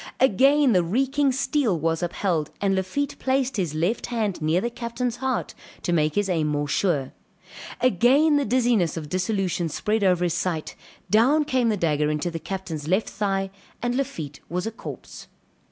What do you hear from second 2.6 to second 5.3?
Lafitte placed his left hand near the Captain's